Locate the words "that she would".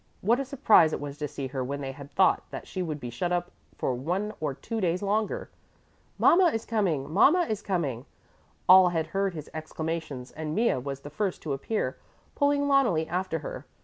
2.49-2.99